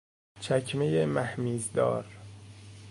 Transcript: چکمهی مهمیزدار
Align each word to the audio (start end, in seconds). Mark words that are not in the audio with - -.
چکمهی 0.39 1.05
مهمیزدار 1.05 2.05